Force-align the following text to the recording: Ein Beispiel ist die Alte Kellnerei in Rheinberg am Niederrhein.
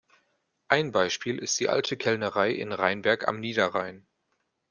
Ein 0.67 0.91
Beispiel 0.91 1.37
ist 1.37 1.59
die 1.59 1.69
Alte 1.69 1.95
Kellnerei 1.95 2.49
in 2.49 2.71
Rheinberg 2.71 3.27
am 3.27 3.39
Niederrhein. 3.39 4.07